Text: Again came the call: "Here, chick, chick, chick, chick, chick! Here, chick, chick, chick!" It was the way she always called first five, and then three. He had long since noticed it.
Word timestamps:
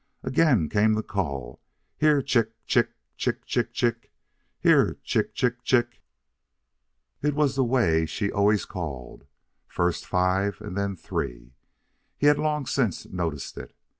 Again 0.23 0.67
came 0.67 0.93
the 0.93 1.03
call: 1.03 1.61
"Here, 1.95 2.23
chick, 2.23 2.53
chick, 2.65 2.93
chick, 3.17 3.45
chick, 3.45 3.71
chick! 3.71 4.11
Here, 4.59 4.97
chick, 5.03 5.35
chick, 5.35 5.61
chick!" 5.61 6.01
It 7.21 7.35
was 7.35 7.55
the 7.55 7.63
way 7.63 8.07
she 8.07 8.31
always 8.31 8.65
called 8.65 9.27
first 9.67 10.07
five, 10.07 10.59
and 10.59 10.75
then 10.75 10.95
three. 10.95 11.53
He 12.17 12.25
had 12.25 12.39
long 12.39 12.65
since 12.65 13.05
noticed 13.05 13.55
it. 13.59 13.75